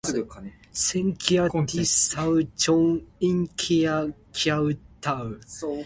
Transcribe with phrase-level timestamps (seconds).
[0.03, 0.15] 醫
[0.73, 4.77] 生驚治嗽，總鋪驚食晝